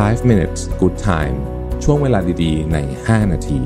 [0.00, 1.36] 5 minutes good time
[1.84, 3.60] ช่วงเวลาดีๆ ใน 5 นาที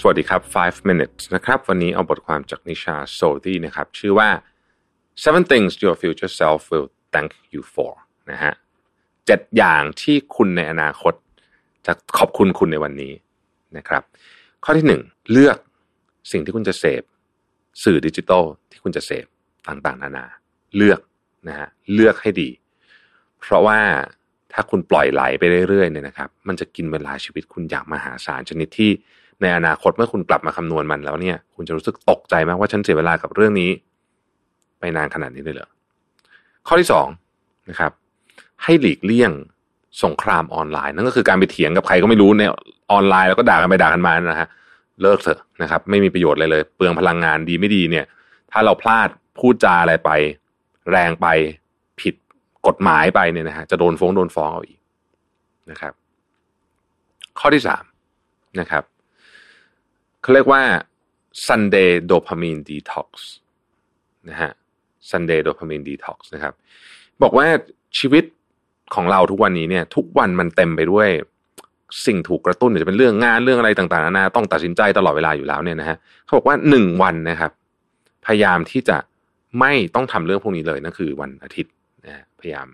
[0.00, 4.30] สวัสดีครับ 5 minutes นะครับ วันนี้เอาบทความจากนิชาโซดี้นะครับ ชื่อว่า
[5.24, 7.92] seven things your future self will thank you for
[8.30, 8.52] นะฮะ
[9.26, 11.14] เจ็ดอย่างที่คุณในอนาคต
[11.86, 13.12] จะขอบคุณคุณในวันนี้
[13.76, 14.02] นะครับ
[14.64, 15.02] ข้อที่หนึ่ง
[15.32, 15.58] เลือก
[16.30, 17.02] สิ่งที่คุณจะเสพ
[17.82, 19.26] สื่อดิจิทัลที่คุณจะเสพ
[19.68, 20.26] ต่างๆ นานา
[20.76, 21.00] เลือก
[21.48, 22.48] นะฮะเลือกให้ดี
[23.40, 23.78] เพราะว่า
[24.52, 28.90] ถ้าคุณปล่อยไหลไปเรื่อยๆเนี่ยนะครับ มันจะกินเวลาชีวิตคุณอย่างมหาศาลชนิดที่
[29.42, 33.70] ในอนาคตเมื่อคุณกลับมาคำนวณมันแล้วเนี่ย คุณจะรู้สึกตกใจมากว่าฉันเสียเวลากับเรื่องนี้
[34.78, 35.68] ไปนานขนาดนี้เลยเหรอ
[36.66, 37.06] ข้อที่สอง
[37.70, 37.92] นะครับ
[38.62, 39.32] ให้หลีกเลี่ยง
[40.04, 42.42] สงครามออนไลน์นั่นก็คือการไปเถียงกับใครก็ไม่รู้ใน
[42.92, 44.48] ออนไลน์แล้วก็ด่ากันไปด่ากันมานะฮะ
[45.02, 48.04] เลิกเถอะนะครับ ไม่มีประโยชน์เลยเลย เปลืองพลังงานดีไม่ดีเนี่ย
[48.52, 49.08] ถ้าเราพลาด
[49.38, 50.10] พูดจาอะไรไป
[50.90, 51.26] แรงไป
[52.00, 52.14] ผิด
[52.66, 54.80] กฎหมายไปเนี่ยนะฮะจะโดนฟ้องโดนฟ้องเอาอีก
[55.70, 55.92] นะครับ
[57.38, 57.84] ข้อที่สาม
[58.60, 58.84] นะครับ
[60.22, 60.62] เขาเรียกว่า
[61.46, 63.08] Sunday Dopamine Detox
[64.28, 64.50] นะฮะ
[65.10, 66.54] Sunday Dopamine Detox นะครับ
[67.22, 67.46] บอกว่า
[67.98, 68.24] ชีวิต
[68.94, 71.08] ของเราทุกวันนี้เนี่ย ทุกวันมันเต็มไปด้วย
[72.06, 77.52] สิ่งถูกกระตุ้นจะเป็นเรื่องงานเรื่องอะไรต่างๆนานาต้องตัดสินใจตลอดเวลาอยู่แล้วเนี่ยนะฮะเขาบอกว่าหนึ่งวันนะครับ
[78.26, 78.96] พยายามที่จะ
[79.58, 81.72] ไม่ต้องทำเรื่องพวกนี้เลยนั่นคือวันอาทิตย์
[82.06, 82.68] นะพยายาม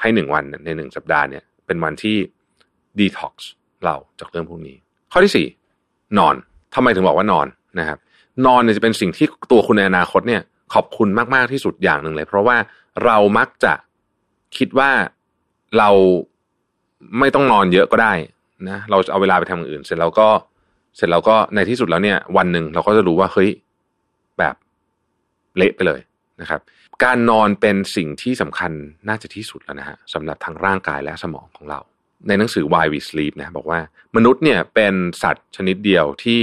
[0.00, 2.16] ให้หนึ่งวันในหนึ่งสัปดาห์เนี่ย เป็นวันที่
[2.98, 3.48] ดีท็อกซ์
[3.84, 4.76] เราจากเรื่องพวกนี้
[5.12, 5.46] ข้อที่สี่
[6.18, 6.34] นอน
[6.74, 7.46] ทำไมถึงบอกว่านอน
[7.78, 7.98] นะครับ
[8.46, 10.42] นอนเนี่ยจะเป็นสิ่งที่ตัวคุณในอนาคตเนี่ย
[10.74, 12.56] ขอบคุณมาก ๆ ที่สุดอย่างหนึ่งเลย เพราะว่า
[13.04, 13.72] เรามักจะ
[14.56, 14.90] คิดว่า
[15.78, 15.90] เรา
[17.18, 18.12] ไม่ต้องนอนเยอะก็ได้
[18.68, 20.28] นะเราเอาเวลาไปทำอย่างอื่น เสร็จแล้วก็
[20.96, 23.50] เสร็จแล้วก็ในที่สุดแล้วเนี่ย วันหนึ่งเราก็จะรู้ว่าเฮ้ย
[24.38, 24.54] แบบ
[25.58, 26.00] เละไปเลย
[26.40, 26.60] นะครับ
[27.04, 28.72] การนอนเป็นสิ่งที่สำคัญ
[29.08, 31.80] น่าจะที่สุดแล้วนะฮะสำหรับทั้งร่างกายและสมองของเรา
[32.28, 33.80] ในหนังสือ Why We Sleep นะบอกว่า
[34.16, 36.42] มนุษย์เนี่ยเป็นสัตว์ชนิดเดียวที่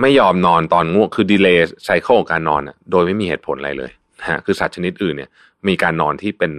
[0.00, 5.30] ไม่ยอมนอนตอนง่วงคือ delay cycle ของการนอนโดยไม่มีเหตุผลอะไรเลยนะฮะคือสัตว์ชนิดอื่นเนี่ย
[5.68, 6.52] มีการนอนที่เป็น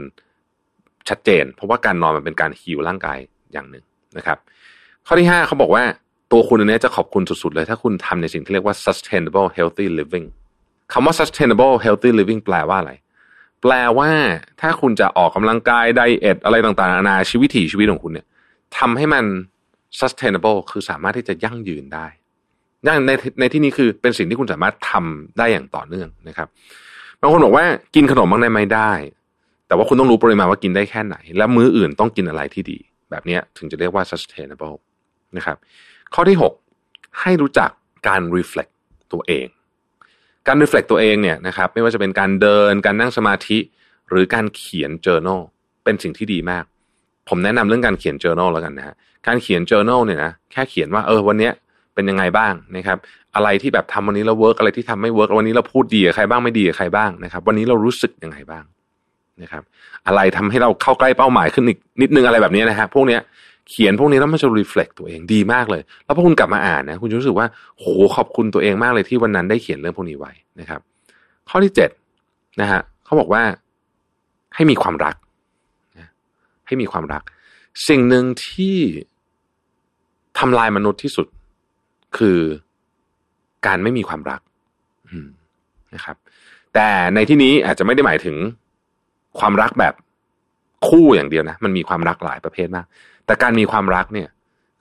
[1.10, 3.18] ชัดเจน เพราะว่าการนอนมันเป็นการฮิวร่างกาย
[3.54, 3.84] อย่างหนึ่ง
[4.18, 4.38] นะครับ
[5.08, 5.84] ข้อที่ห้าเขาบอกว่า
[6.32, 10.28] ตัวคุณเนี้ยจะขอบคุณสุดๆเลย ถ้าคุณทำในสิ่งที่เรียกว่า sustainable healthy living
[10.94, 12.94] คำว่า sustainable healthy living แปลว่าอะไร
[13.62, 14.10] แปลว่า
[14.62, 18.28] ถ้าคุณจะออกกำลังกาย diet อะไรต่างๆนานาชีวิตถีชีวิตของคุณเนี่ย
[18.78, 19.26] ทำให้มัน
[20.00, 22.08] sustainable คือสามารถที่จะยั่งยืนได้
[22.88, 26.48] ยั่งในในที่นี้คือเป็นสิ่งที่คุณสามารถทำได้อย่างต่อเนื่องนะครับ
[27.22, 27.66] บางคนบอกว่า
[27.96, 28.92] กินขนมบ้างในไม่ได้
[29.68, 32.78] แต่ว่าคุณต้องรู้ปริมาณว่ากินได้แค่ไหน และมื้ออื่นต้องกินอะไรที่ดี
[33.12, 34.76] แบบนี้ถึงจะเรียกว่า sustainable
[35.38, 35.58] นะครับ
[36.14, 36.38] ข้อที่
[36.78, 37.70] 6 ให้รู้จัก
[38.08, 38.72] การ reflect
[39.12, 39.48] ตัวเอง
[40.48, 43.58] การ reflect ตัวเองเนี่ยนะครับไม่ว่าจะเป็นการเดินการนั่งสมาธิ
[44.10, 45.42] หรือการเขียน journal
[45.84, 46.64] เป็นสิ่งที่ดีมาก
[47.30, 48.96] ผมแนะนำเรื่องการเขียน journal แล้วกันนะฮะ
[49.28, 51.54] การเขียน journal เนี่ยนะแค่เขียนว่าเออวันเนี้ย
[51.94, 52.98] เป็นยังไงบ้างนะครับ
[53.36, 58.64] อะไรที่แบบทำวันนี้เรา work อะไรที่ทำไม่ work วันนี้เราพูดดีกับใครบ้างไม่ดีกับใครบ้างนะครับ วันนี้เรารู้สึกยังไงบ้าง
[59.42, 59.64] นะครับ
[60.08, 63.22] อะไรทำให้เราเข้าใกล้เป้าหมายขึ้นอีกนิดนึงอะไรแบบนี้นะฮะพวกเนี้ย
[63.72, 70.82] เขียนพวกนี้แล้วมันจะ reflect ตัวเองดีมากเลย แล้วพอคุณกลับมาอ่านนะคุณจะรู้สึกว่าโหขอบคุณตัวเองมากเลยที่วันนั้นได้เขียนเรื่องพวกนี้ไว้นะครับ
[71.50, 71.90] ข้อที่เจ็ด
[72.62, 73.44] นะฮะเขาบอกว่า
[74.56, 75.16] ให้มีความรัก
[75.98, 76.08] นะ
[76.68, 77.22] ให้มีความรัก
[77.88, 78.78] สิ่งหนึ่งที่
[80.40, 81.28] ทำลายมนุษย์ที่สุด
[82.18, 82.40] คือ
[83.66, 84.42] การไม่มีความรัก
[85.96, 86.16] นะครับ
[86.74, 88.36] แต่ในที่นี้อาจจะไม่ได้หมายถึง
[89.40, 89.94] ความรักแบบ
[90.88, 92.86] คู่อย่างเดียวนะ มันมีความรักหลายประเภทมาก
[93.32, 94.30] แต่การมีความรักเนี่ย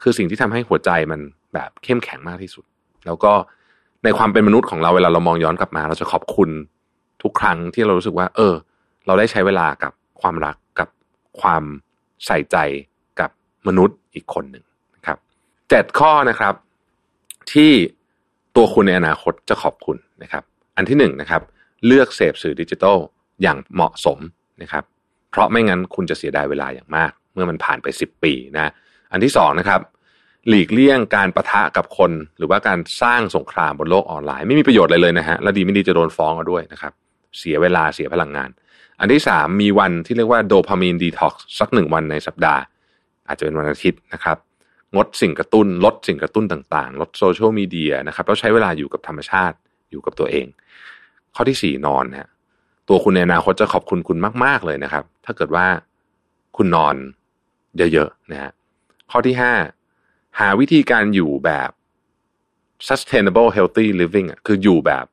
[0.03, 1.21] คือสิ่งที่ทำให้หัวใจมัน
[1.55, 2.65] แบบเข้มแข็งมากที่สุด
[3.07, 3.33] แล้วก็
[4.05, 6.51] ในความเป็นมนุษย์ของเราเวลาเรามองย้อนกลับมา เราจะขอบคุณ
[7.23, 8.55] ทุกครั้งที่เรารู้สึกว่า เออ
[9.07, 10.89] เราได้ใช้เวลากับความรักกับ
[11.41, 11.63] ความ
[12.27, 12.57] ใส่ใจ
[13.21, 13.31] กับ
[13.67, 14.65] มนุษย์อีกคนหนึ่ง
[14.97, 15.19] นะครับ
[15.71, 16.55] เจ็ดข้อนะครับ
[17.53, 17.73] ที่
[18.57, 20.45] ตัวคุณในอนาคตจะขอบคุณนะครับ
[20.77, 21.43] อันที่หนึ่งนะครับ
[21.87, 22.99] เลือกเสพสื่อดิจิทัล
[23.43, 24.19] อย่างเหมาะสม
[24.63, 24.85] นะครับ
[25.31, 28.73] เพราะไม่งั้นคุณจะเสียดายเวลาอย่างมาก เมื่อมันผ่านไปสิบปีนะ
[29.13, 29.81] อันที่สองนะครับ
[30.49, 36.93] หลีกเลี่ยงการปะทะกับคน หรือว่าการสร้างสงครามบนโลกออนไลน์ไม่มีประโยชน์เลยเลยนะฮะและดีไม่ดีจะโดนฟ้องเอาด้วยนะครับ
[37.39, 38.51] เสียเวลาเสียพลังงาน
[39.01, 42.61] อันที่สามมีวันที่เรียกว่า dopamine detox สักหนึ่งวันในสัปดาห์
[43.29, 44.37] อาจจะเป็นวันอาทิตย์นะครับ
[44.97, 49.57] งดสิ่งกระตุ้น ลดสิ่งกระตุ้นต่างๆ ลดโซเชียลมีเดียนะครับแล้วใช้เวลาอยู่กับธรรมชาติ
[49.91, 50.47] อยู่กับตัวเอง
[51.35, 52.29] ข้อที่สี่นอนนะ
[52.89, 55.67] ตัวคุณในอนาคตจะขอบคุณคุณมาก ๆเลยนะครับ ถ้าเกิดว่า
[56.57, 56.97] คุณนอน
[57.77, 58.53] เยอะๆนะฮะ
[59.11, 59.53] ข้อที่ห้า
[60.39, 61.71] หาวิธีการอยู่แบบ
[62.89, 65.07] sustainable healthy living อะคืออยู่แบบ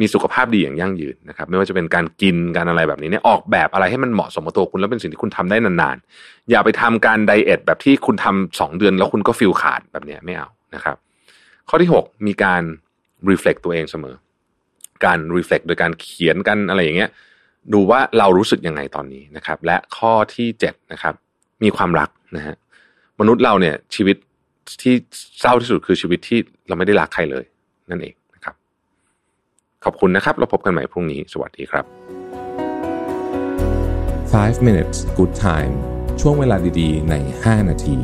[0.00, 10.96] มีสุขภาพดีอย่างยั่งยืนนะครับ ไม่ว่าจะเป็นการกินการอะไรแบบนี้เนี่ยออกแบบอะไรให้มันเหมาะสมกับตัวคุณแล้วเป็นสิ่งที่คุณทำได้นานๆ อย่าไปทำการไดเอทแบบที่คุณทำสองเดือนแล้วคุณก็ฟิลขาดแบบเนี้ยไม่เอานะครับ
[11.68, 12.62] ข้อที่หกมีการ
[13.30, 14.14] รีเฟล็กตัวเองเสมอ
[15.04, 17.10] การรีเฟล็กโดยการเขียนกันอะไรอย่างเงี้ย
[17.72, 21.14] ดูว่าเรารู้สึกยังไงตอนนี้นะครับ และข้อที่เจ็ดนะครับ
[21.62, 22.56] มีความรักนะฮะ
[23.20, 24.16] มนุษย์เราเนี่ยชีวิต
[24.82, 24.94] ที่
[25.40, 27.44] เศร้าที่สุดคือชีวิตที่เราไม่ได้รักใครเลย
[27.90, 28.54] นั่นเองนะครับ
[29.84, 31.84] ขอบคุณนะครับ เราพบกันใหม่พรุ่งนี้ สวัสดีครับ
[34.34, 35.72] 5 minutes good time
[36.20, 37.14] ช่วงเวลาดีๆ ใน
[37.44, 37.96] 5 นาที